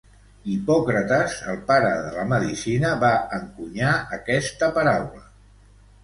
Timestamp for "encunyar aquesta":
3.37-4.71